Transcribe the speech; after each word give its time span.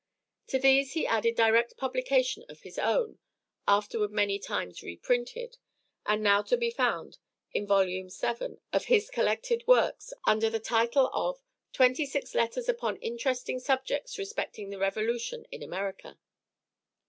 To 0.47 0.57
these 0.57 0.93
he 0.93 1.05
added 1.05 1.35
direct 1.35 1.77
publication 1.77 2.43
of 2.49 2.61
his 2.61 2.79
own, 2.79 3.19
afterward 3.67 4.09
many 4.11 4.39
times 4.39 4.81
reprinted, 4.81 5.59
and 6.07 6.23
now 6.23 6.41
to 6.41 6.57
be 6.57 6.71
found 6.71 7.19
in 7.51 7.67
volume 7.67 8.09
VII 8.09 8.57
of 8.73 8.85
his 8.85 9.11
collected 9.11 9.63
works 9.67 10.11
under 10.25 10.49
the 10.49 10.59
title 10.59 11.11
of 11.13 11.43
'Twenty 11.71 12.07
six 12.07 12.33
Letters 12.33 12.67
upon 12.67 12.97
Interesting 12.97 13.59
Subjects 13.59 14.17
Respecting 14.17 14.71
the 14.71 14.79
Revolution 14.79 15.45
in 15.51 15.61
America.' 15.61 16.17